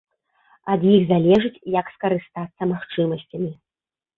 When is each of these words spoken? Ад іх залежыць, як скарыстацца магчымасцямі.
Ад 0.75 0.85
іх 0.93 1.03
залежыць, 1.11 1.63
як 1.79 1.91
скарыстацца 1.99 2.61
магчымасцямі. 2.73 3.51